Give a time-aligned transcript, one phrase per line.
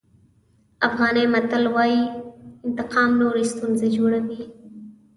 [0.87, 2.03] افغاني متل وایي
[2.65, 4.41] انتقام نورې ستونزې جوړوي.